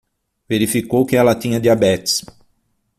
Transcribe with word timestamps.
Verificou 0.49 1.05
que 1.05 1.15
ela 1.15 1.35
tinha 1.35 1.59
diabetes 1.59 2.23